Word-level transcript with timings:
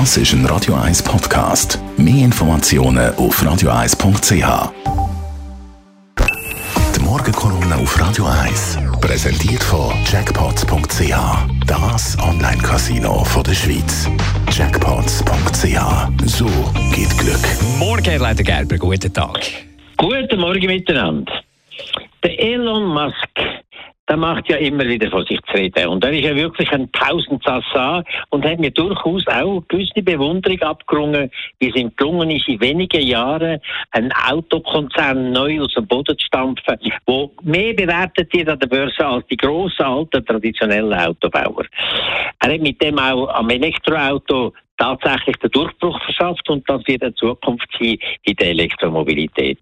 Das 0.00 0.16
ist 0.16 0.32
ein 0.32 0.44
Radio 0.46 0.74
1 0.74 1.04
Podcast. 1.04 1.78
Mehr 1.96 2.24
Informationen 2.24 3.14
auf 3.14 3.40
radio1.ch. 3.40 4.72
Die 6.96 7.00
Morgenkolumne 7.00 7.76
auf 7.76 8.00
Radio 8.00 8.24
1 8.24 8.76
präsentiert 9.00 9.62
von 9.62 9.94
Jackpots.ch. 10.10 11.14
Das 11.68 12.18
Online-Casino 12.18 13.24
der 13.46 13.54
Schweiz. 13.54 14.10
Jackpots.ch. 14.50 16.26
So 16.26 16.46
geht 16.92 17.16
Glück. 17.16 17.46
Morgen, 17.78 18.04
Herr 18.04 18.18
Leiter 18.18 18.42
Gerber, 18.42 18.76
guten 18.76 19.12
Tag. 19.12 19.38
Guten 19.96 20.40
Morgen 20.40 20.66
miteinander. 20.66 21.32
Der 22.24 22.36
Elon 22.40 22.86
Musk 22.86 23.63
der 24.08 24.16
macht 24.18 24.48
ja 24.48 24.56
immer 24.56 24.84
wieder 24.84 25.10
von 25.10 25.24
sich 25.24 25.40
zu 25.42 25.54
reden. 25.54 25.88
Und 25.88 26.04
er 26.04 26.12
ist 26.12 26.24
ja 26.24 26.34
wirklich 26.36 26.70
ein 26.72 26.90
Tausendsassar 26.92 28.04
und 28.30 28.44
hat 28.44 28.58
mir 28.58 28.70
durchaus 28.70 29.26
auch 29.28 29.62
gewisse 29.68 30.02
Bewunderung 30.02 30.60
abgerungen, 30.60 31.30
wie 31.58 31.70
es 31.70 31.76
ihm 31.76 31.90
gelungen 31.96 32.30
ist, 32.30 32.48
in 32.48 32.60
wenigen 32.60 33.02
Jahren 33.02 33.60
einen 33.92 34.12
Autokonzern 34.12 35.32
neu 35.32 35.62
aus 35.62 35.72
dem 35.74 35.86
Boden 35.86 36.18
zu 36.18 36.26
stampfen, 36.26 36.76
wo 37.06 37.32
mehr 37.42 37.72
bewertet 37.72 38.32
wird 38.34 38.48
an 38.48 38.58
der 38.58 38.66
Börse 38.66 39.06
als 39.06 39.26
die 39.28 39.36
grossen, 39.36 39.84
alten, 39.84 40.24
traditionellen 40.24 40.92
Autobauer. 40.92 41.64
Er 42.40 42.52
hat 42.52 42.60
mit 42.60 42.82
dem 42.82 42.98
auch 42.98 43.28
am 43.28 43.48
Elektroauto 43.48 44.52
tatsächlich 44.76 45.36
den 45.36 45.50
Durchbruch 45.50 45.98
verschafft 46.02 46.48
und 46.50 46.68
das 46.68 46.86
wird 46.86 47.02
eine 47.02 47.14
Zukunft 47.14 47.68
sein 47.78 47.96
in 48.24 48.36
der 48.36 48.48
Elektromobilität. 48.48 49.58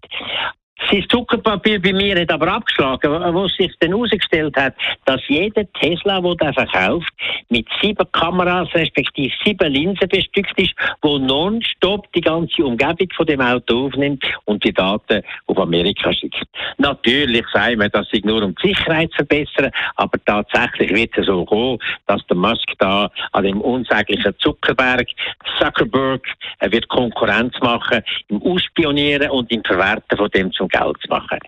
Sein 0.89 1.05
Zuckerpapier 1.07 1.81
bei 1.81 1.93
mir 1.93 2.19
hat 2.19 2.31
aber 2.31 2.47
abgeschlagen, 2.47 3.11
wo 3.33 3.47
sich 3.47 3.71
dann 3.79 3.91
herausgestellt 3.91 4.55
hat, 4.55 4.73
dass 5.05 5.21
jeder 5.27 5.71
Tesla, 5.73 6.19
der 6.19 6.47
er 6.47 6.53
verkauft, 6.53 7.13
mit 7.49 7.67
sieben 7.81 8.11
Kameras 8.11 8.67
respektive 8.73 9.33
sieben 9.45 9.71
Linsen 9.71 10.09
bestückt 10.09 10.59
ist, 10.59 10.73
wo 11.01 11.19
nonstop 11.19 12.11
die 12.13 12.21
ganze 12.21 12.65
Umgebung 12.65 13.07
von 13.15 13.25
dem 13.25 13.41
Auto 13.41 13.85
aufnimmt 13.85 14.23
und 14.45 14.63
die 14.63 14.73
Daten 14.73 15.21
auf 15.45 15.57
Amerika 15.59 16.11
schickt. 16.11 16.43
Natürlich 16.77 17.45
sagen 17.53 17.79
wir, 17.79 17.89
das 17.89 18.07
ist 18.11 18.25
nur 18.25 18.43
um 18.43 18.55
die 18.55 18.69
Sicherheit 18.69 19.11
zu 19.11 19.17
verbessern, 19.17 19.71
aber 19.95 20.17
tatsächlich 20.25 20.89
wird 20.93 21.17
es 21.17 21.27
so 21.27 21.45
kommen, 21.45 21.77
dass 22.07 22.25
der 22.27 22.37
Musk 22.37 22.67
da 22.79 23.09
an 23.31 23.43
dem 23.43 23.61
unsäglichen 23.61 24.33
Zuckerberg, 24.39 25.07
Zuckerberg, 25.59 26.25
er 26.59 26.71
wird 26.71 26.87
Konkurrenz 26.87 27.53
machen 27.61 28.01
im 28.29 28.41
Ausspionieren 28.41 29.29
und 29.29 29.51
im 29.51 29.63
Verwerten 29.63 30.17
von 30.17 30.29
dem 30.31 30.51
zum 30.51 30.67
Geld 30.73 30.97
zu 31.01 31.09
machen. 31.09 31.39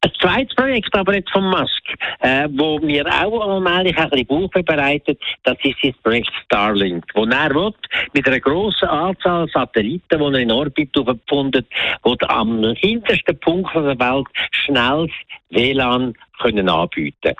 Ein 0.00 0.12
zweites 0.20 0.54
Projekt 0.54 0.94
aber 0.94 1.14
jetzt 1.14 1.30
von 1.30 1.44
Musk, 1.44 1.82
äh, 2.20 2.48
wo 2.52 2.78
mir 2.78 3.06
auch 3.06 3.48
allmählich 3.48 3.96
ein 3.98 4.08
bisschen 4.10 4.26
Buch 4.26 4.50
bereitet, 4.50 5.20
das 5.42 5.56
ist 5.62 5.76
das 5.82 5.96
Projekt 6.02 6.30
Starlink, 6.44 7.04
wo 7.14 7.24
er 7.24 7.54
will, 7.54 7.72
mit 8.14 8.26
einer 8.26 8.40
grossen 8.40 8.88
Anzahl 8.88 9.48
Satelliten, 9.48 10.18
die 10.18 10.24
er 10.24 10.40
in 10.40 10.52
Orbit 10.52 10.92
befunden, 10.92 11.66
wo 12.02 12.16
am 12.28 12.62
hintersten 12.76 13.38
Punkt 13.40 13.74
der 13.74 13.98
Welt 13.98 14.26
schnelles 14.52 15.10
WLAN 15.50 16.14
können 16.38 16.68
anbieten 16.68 17.34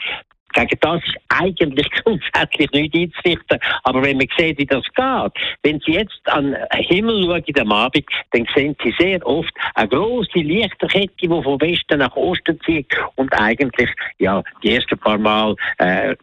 gegen 0.53 0.79
das 0.81 1.03
ist 1.05 1.17
eigentlich 1.29 1.91
grundsätzlich 2.05 2.71
nicht 2.73 2.95
einzurichten. 2.95 3.59
Aber 3.85 4.03
wenn 4.03 4.17
man 4.17 4.27
sieht, 4.37 4.59
wie 4.59 4.67
das 4.67 4.85
geht, 4.95 5.33
wenn 5.63 5.81
Sie 5.81 5.93
jetzt 5.93 6.21
an 6.27 6.53
den 6.53 6.85
Himmel 6.85 7.25
schauen 7.25 7.61
am 7.61 7.73
Abend, 7.73 8.05
dann 8.33 8.47
sehen 8.55 8.77
Sie 8.83 8.95
sehr 8.99 9.25
oft 9.27 9.53
eine 9.75 9.89
grosse 9.89 10.39
Lichterkette, 10.39 11.13
die 11.21 11.29
von 11.29 11.61
Westen 11.61 11.99
nach 11.99 12.15
Osten 12.17 12.59
zieht 12.65 12.87
und 13.17 13.33
eigentlich, 13.33 13.91
ja, 14.19 14.43
die 14.63 14.75
ersten 14.75 14.99
paar 14.99 15.19
Mal 15.19 15.55
äh, 15.79 16.15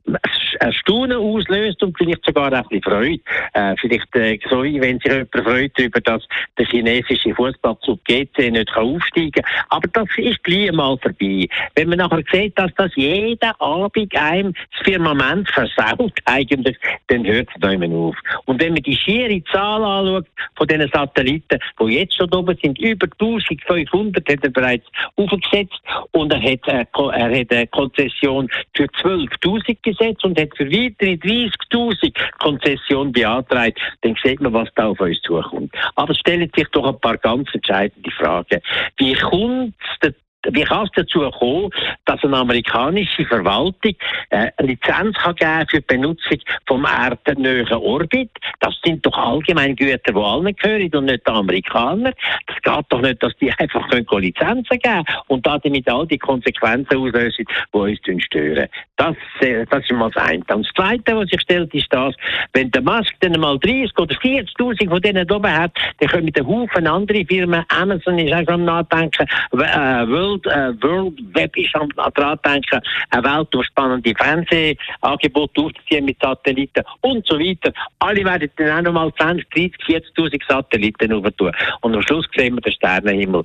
Staunen 0.72 1.18
auslöst 1.18 1.82
und 1.84 1.98
vielleicht 1.98 2.26
sogar 2.26 2.52
auch 2.52 2.54
ein 2.54 2.64
bisschen 2.64 2.84
Freude. 2.84 3.20
Äh, 3.54 3.76
vielleicht 3.80 4.16
äh, 4.16 4.40
so, 4.50 4.64
wenn 4.64 5.00
sich 5.00 5.12
jemand 5.12 5.30
freut 5.32 5.72
darüber, 5.76 6.02
dass 6.02 6.24
der 6.58 6.66
chinesische 6.66 7.34
Fußballclub 7.36 8.04
GC 8.06 8.52
nicht 8.52 8.76
aufsteigen 8.76 9.32
kann. 9.32 9.46
Aber 9.70 9.88
das 9.90 10.08
ist 10.18 10.44
gleich 10.44 10.72
mal 10.72 10.98
vorbei. 10.98 11.48
Wenn 11.76 11.90
man 11.90 12.00
nachher 12.00 12.24
sieht, 12.32 12.58
dass 12.58 12.74
das 12.76 12.92
jeden 12.96 13.52
Abend 13.60 14.14
einem 14.18 14.54
das 14.54 14.82
Firmament 14.84 15.50
versaut 15.50 16.14
eigentlich, 16.26 16.78
dann 17.08 17.26
hört 17.26 17.50
es 17.50 17.72
immer 17.72 17.96
auf. 17.96 18.16
Und 18.46 18.62
wenn 18.62 18.74
man 18.74 18.84
die 18.84 18.96
schiere 18.96 19.44
Zahl 19.52 19.84
anschaut 19.84 20.28
von 20.56 20.68
diesen 20.68 20.90
Satelliten, 20.90 21.60
die 21.80 21.86
jetzt 21.86 22.16
schon 22.16 22.34
oben 22.34 22.58
sind, 22.62 22.80
über 22.80 23.08
1500 23.20 24.30
hat 24.30 24.44
er 24.44 24.50
bereits 24.50 24.86
aufgesetzt 25.16 25.80
und 26.12 26.34
er 26.34 26.42
hat, 26.42 26.68
äh, 26.68 26.86
er 26.96 27.40
hat 27.40 27.52
eine 27.52 27.68
Konzession 27.68 28.50
für 28.76 28.86
12.000 28.86 29.78
gesetzt 29.82 30.24
und 30.24 30.40
hat 30.40 30.56
für 30.56 30.70
weitere 30.70 31.14
30.000 31.14 32.14
Konzessionen 32.40 33.12
beantragt, 33.12 33.80
dann 34.02 34.16
sieht 34.24 34.42
man, 34.42 34.54
was 34.54 34.70
da 34.76 34.88
auf 34.88 35.00
uns 35.00 35.22
zukommt. 35.22 35.74
Aber 35.96 36.14
stellen 36.14 36.52
sich 36.56 36.68
doch 36.70 36.88
ein 36.88 37.00
paar 37.00 37.18
ganz 37.18 37.50
entscheidende 37.54 38.12
Fragen. 38.12 38.62
Wie 38.98 39.14
kommt 39.14 39.76
es 40.02 40.14
wie 40.52 40.64
kann 40.64 40.86
es 40.86 40.92
dazu 40.96 41.30
kommen, 41.32 41.70
dass 42.06 42.24
eine 42.24 42.38
amerikanische 42.38 43.26
Verwaltung 43.26 43.96
äh, 44.30 44.50
eine 44.58 44.68
Lizenz 44.68 45.18
kann 45.18 45.36
geben 45.36 45.66
für 45.70 45.82
die 45.82 45.86
Benutzung 45.88 46.40
vom 46.66 46.86
erdennähen 46.86 47.72
Orbit? 47.74 48.32
Das 48.60 48.76
sind 48.84 49.06
doch 49.06 49.18
allgemein 49.18 49.76
Güter, 49.76 49.98
die 49.98 50.16
allen 50.16 50.56
gehören 50.56 50.96
und 50.96 51.06
nicht 51.06 51.28
die 51.28 51.32
Amerikaner. 51.32 52.14
Das 52.48 52.56
geht 52.62 52.86
doch 52.90 53.02
nicht, 53.02 53.22
dass 53.22 53.36
die 53.38 53.52
einfach 53.58 53.88
können 53.90 54.06
Lizenzen 54.18 54.80
geben 54.80 55.04
und 55.28 55.46
damit 55.46 55.90
all 55.90 56.08
die 56.08 56.18
Konsequenzen 56.18 56.98
auslösen, 56.98 57.46
die 57.74 57.78
uns 57.78 58.24
stören. 58.24 58.68
Das, 58.96 59.16
äh, 59.42 59.66
das 59.70 59.84
ist 59.84 59.92
mal 59.92 60.10
das 60.12 60.24
eine. 60.24 60.40
Und 60.40 60.50
das 60.66 60.74
Zweite, 60.76 61.16
was 61.16 61.30
sich 61.30 61.42
stellt, 61.42 61.74
ist 61.74 61.88
das, 61.92 62.16
wenn 62.54 62.72
der 62.72 62.82
Musk 62.82 63.14
dann 63.20 63.40
mal 63.40 63.60
30 63.60 63.98
oder 63.98 64.16
40.000 64.16 64.90
von 64.90 65.02
denen 65.02 65.30
oben 65.32 65.54
hat, 65.54 65.72
dann 66.00 66.10
können 66.10 66.26
mit 66.26 66.38
einem 66.38 66.48
Haufen 66.48 66.88
andere 66.88 67.26
Firmen, 67.26 67.64
Amazon 67.70 68.18
ist 68.20 68.34
auch 68.34 68.54
am 68.54 68.66
Nachdenken, 68.66 69.28
äh, 69.54 70.08
World, 70.08 70.37
äh, 70.46 70.74
World 70.82 71.20
Web 71.34 71.58
ist 71.58 71.76
am 71.76 71.90
dran 71.90 72.40
denken, 72.46 72.82
eine 73.10 73.24
weltumspannende 73.24 74.14
Fernsehangebote 74.16 75.62
aufzuziehen 75.62 76.06
mit 76.06 76.18
Satelliten 76.22 76.84
und 77.02 77.26
so 77.26 77.40
weiter. 77.40 77.74
Alle 78.00 78.24
werden 78.24 78.50
dann 78.56 78.80
auch 78.80 78.92
nochmal 78.92 79.14
20, 79.18 79.50
30, 79.50 79.76
40.000 80.16 80.42
Satelliten 80.48 81.14
aufentun. 81.14 81.52
Und 81.82 81.96
am 81.96 82.02
Schluss 82.02 82.26
sehen 82.36 82.56
wir 82.56 82.62
den 82.62 82.74
Sternenhimmel 82.74 83.44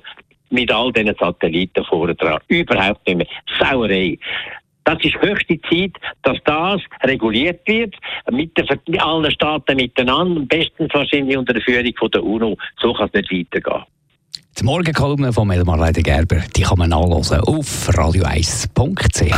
mit 0.49 0.71
all 0.71 0.91
diesen 0.91 1.15
Satelliten 1.19 1.83
vorne 1.85 2.15
dran. 2.15 2.39
Überhaupt 2.47 3.05
nicht 3.07 3.17
mehr. 3.17 3.27
Sauerei. 3.59 4.17
Das 4.85 4.97
ist 5.01 5.15
höchste 5.21 5.59
Zeit, 5.61 5.93
dass 6.23 6.37
das 6.43 6.81
reguliert 7.03 7.65
wird, 7.67 7.95
mit, 8.29 8.57
den, 8.57 8.67
mit 8.87 9.01
allen 9.01 9.31
Staaten 9.31 9.77
miteinander, 9.77 10.41
bestens 10.41 10.93
wahrscheinlich 10.93 11.37
unter 11.37 11.53
der 11.53 11.61
Führung 11.61 11.93
von 11.97 12.11
der 12.11 12.23
UNO. 12.23 12.57
So 12.81 12.93
kann 12.93 13.09
es 13.13 13.29
nicht 13.29 13.53
weitergehen. 13.53 13.83
Die 14.59 14.63
Morgenkolumne 14.65 15.33
von 15.33 15.49
Elmar 15.49 15.77
Leiter 15.77 16.03
Gerber, 16.03 16.37
die 16.55 16.61
kann 16.61 16.77
man 16.77 16.89
nachlesen 16.89 17.39
auf 17.39 17.89
radio1.ch. 17.89 19.35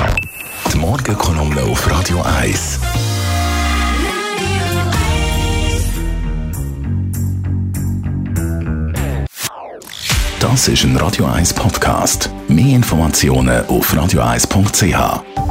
Die 0.74 0.78
Morgenkolumne 0.78 1.62
auf 1.64 1.90
Radio 1.90 2.22
1. 2.22 2.80
Das 10.42 10.68
ist 10.68 10.84
ein 10.84 10.98
Radio 10.98 11.26
1 11.26 11.53
Podcast. 11.53 12.30
Mehr 12.50 12.76
Informationen 12.76 13.66
auf 13.68 13.94
radio1.ch. 13.94 15.45